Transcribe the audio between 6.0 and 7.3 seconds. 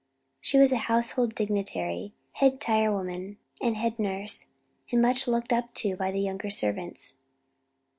the younger servants.